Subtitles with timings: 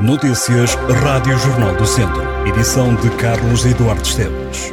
[0.00, 2.22] Notícias Rádio Jornal do Centro.
[2.46, 4.70] Edição de Carlos Eduardo Esteves.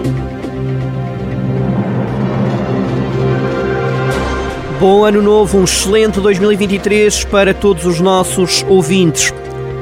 [4.80, 9.34] Bom ano novo, um excelente 2023 para todos os nossos ouvintes.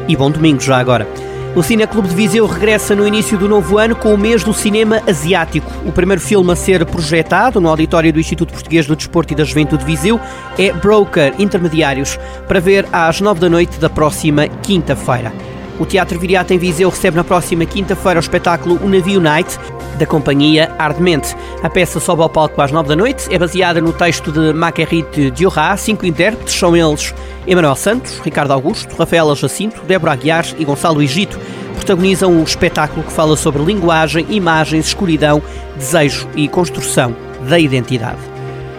[0.07, 1.05] E bom domingo já agora.
[1.55, 4.51] O Cine Clube de Viseu regressa no início do novo ano com o mês do
[4.51, 5.71] cinema asiático.
[5.85, 9.43] O primeiro filme a ser projetado no auditório do Instituto Português do Desporto e da
[9.43, 10.19] Juventude de Viseu
[10.57, 12.17] é Broker Intermediários,
[12.47, 15.31] para ver às nove da noite da próxima quinta-feira.
[15.79, 19.57] O Teatro Viriato em Viseu recebe na próxima quinta-feira o espetáculo O Navio Night,
[19.97, 21.35] da companhia Ardemente.
[21.63, 25.31] A peça sobe ao palco às nove da noite, é baseada no texto de Marguerite
[25.31, 25.75] Diorra.
[25.77, 27.13] Cinco intérpretes são eles
[27.47, 31.39] Emanuel Santos, Ricardo Augusto, Rafaela Jacinto, Débora Aguiar e Gonçalo Egito.
[31.75, 35.41] Protagonizam o espetáculo que fala sobre linguagem, imagens, escuridão,
[35.75, 37.15] desejo e construção
[37.49, 38.32] da identidade.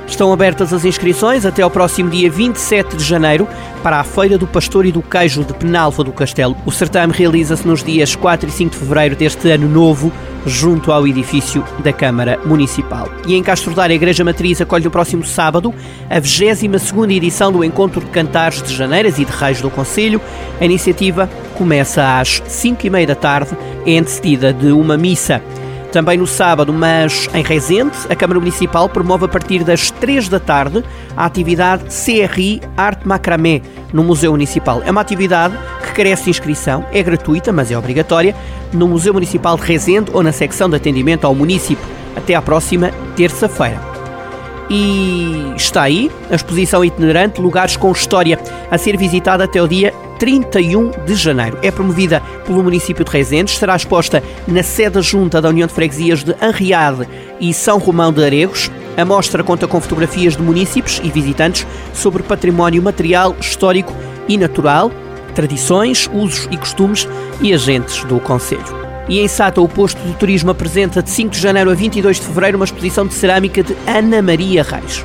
[0.06, 3.48] Estão abertas as inscrições até ao próximo dia 27 de janeiro
[3.82, 6.56] para a Feira do Pastor e do Queijo de Penalva do Castelo.
[6.64, 10.12] O certame realiza-se nos dias 4 e 5 de fevereiro deste ano novo,
[10.46, 13.08] junto ao edifício da Câmara Municipal.
[13.26, 15.74] E em Castro Daire, a Igreja Matriz acolhe no próximo sábado
[16.08, 20.20] a 22ª edição do Encontro de Cantares de Janeiras e de Reis do Conselho.
[20.60, 25.42] A iniciativa começa às 5 e meia da tarde, é antecedida de uma missa.
[25.94, 30.40] Também no sábado, mas em Rezende, a Câmara Municipal promove a partir das 3 da
[30.40, 30.82] tarde
[31.16, 34.82] a atividade CRI Arte Macramé no Museu Municipal.
[34.84, 35.56] É uma atividade
[35.86, 38.34] que carece de inscrição, é gratuita, mas é obrigatória,
[38.72, 42.90] no Museu Municipal de Rezende ou na secção de atendimento ao município, até à próxima
[43.14, 43.80] terça-feira.
[44.68, 48.36] E está aí a exposição itinerante Lugares com História,
[48.68, 51.58] a ser visitada até o dia 31 de janeiro.
[51.62, 56.22] É promovida pelo município de Rezende, estará exposta na sede junta da União de Freguesias
[56.22, 57.08] de Anriade
[57.40, 58.70] e São Romão de Aregos.
[58.96, 63.92] A mostra conta com fotografias de municípios e visitantes sobre património material, histórico
[64.28, 64.90] e natural,
[65.34, 67.08] tradições, usos e costumes
[67.40, 68.84] e agentes do Conselho.
[69.08, 72.26] E em Sata, o posto de turismo apresenta de 5 de janeiro a 22 de
[72.26, 75.04] fevereiro uma exposição de cerâmica de Ana Maria Reis.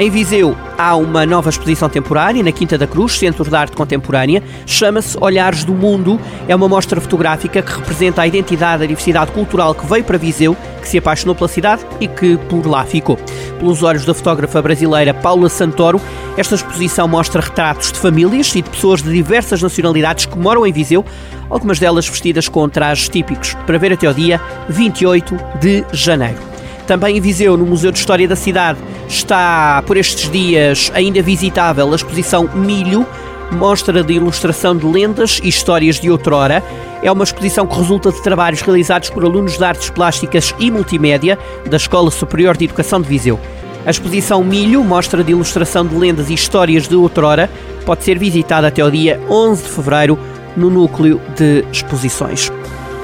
[0.00, 4.40] Em Viseu há uma nova exposição temporária na Quinta da Cruz, Centro de Arte Contemporânea.
[4.64, 6.20] Chama-se Olhares do Mundo.
[6.46, 10.56] É uma mostra fotográfica que representa a identidade a diversidade cultural que veio para Viseu,
[10.80, 13.16] que se apaixonou pela cidade e que por lá ficou.
[13.58, 16.00] Pelos olhos da fotógrafa brasileira Paula Santoro,
[16.36, 20.72] esta exposição mostra retratos de famílias e de pessoas de diversas nacionalidades que moram em
[20.72, 21.04] Viseu,
[21.50, 26.38] algumas delas vestidas com trajes típicos, para ver até o dia 28 de janeiro.
[26.86, 31.90] Também em Viseu, no Museu de História da cidade, está por estes dias ainda visitável
[31.92, 33.06] a exposição Milho,
[33.52, 36.62] mostra de ilustração de lendas e histórias de outrora.
[37.02, 41.38] É uma exposição que resulta de trabalhos realizados por alunos de artes plásticas e multimédia
[41.68, 43.40] da Escola Superior de Educação de Viseu.
[43.86, 47.48] A exposição Milho mostra de ilustração de lendas e histórias de outrora.
[47.86, 50.18] Pode ser visitada até o dia 11 de fevereiro
[50.56, 52.50] no núcleo de exposições.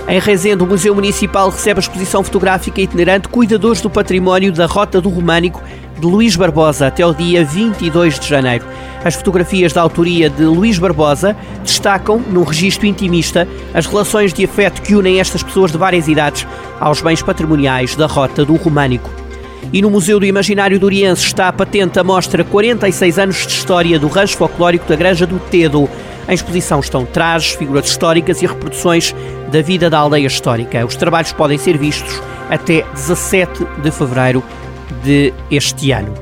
[0.06, 5.00] Em Rezende, o Museu Municipal recebe a exposição fotográfica itinerante Cuidadores do Património da Rota
[5.00, 5.62] do Românico
[6.04, 8.66] de Luís Barbosa até o dia 22 de janeiro.
[9.02, 14.82] As fotografias da autoria de Luís Barbosa destacam, num registro intimista, as relações de afeto
[14.82, 16.46] que unem estas pessoas de várias idades
[16.78, 19.10] aos bens patrimoniais da Rota do Românico.
[19.72, 23.98] E no Museu do Imaginário do Oriense está patente a mostra 46 anos de história
[23.98, 25.88] do rancho folclórico da Granja do Tedo.
[26.28, 29.14] Em exposição estão trajes, figuras históricas e reproduções
[29.50, 30.84] da vida da aldeia histórica.
[30.84, 34.42] Os trabalhos podem ser vistos até 17 de fevereiro
[35.02, 36.12] deste ano.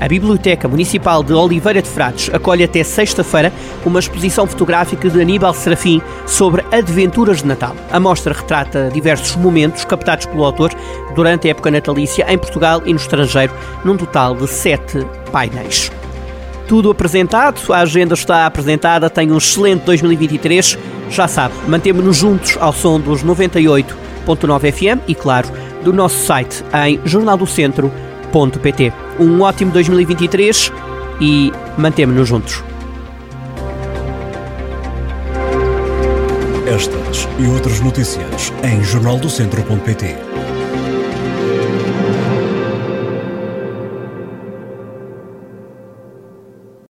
[0.00, 3.52] A Biblioteca Municipal de Oliveira de Frades acolhe até sexta-feira
[3.86, 7.76] uma exposição fotográfica de Aníbal Serafim sobre Adventuras de Natal.
[7.90, 10.72] A mostra retrata diversos momentos captados pelo autor
[11.14, 13.54] durante a época natalícia em Portugal e no estrangeiro,
[13.84, 15.92] num total de sete painéis
[16.72, 20.78] tudo apresentado, a agenda está apresentada, tem um excelente 2023.
[21.10, 25.48] Já sabe, mantemos-nos juntos ao som dos 98.9 FM e, claro,
[25.82, 28.92] do nosso site em jornaldocentro.pt.
[29.18, 30.72] Um ótimo 2023
[31.20, 32.62] e mantemos-nos juntos.
[36.66, 40.16] Estas e outras notícias em jornaldocentro.pt.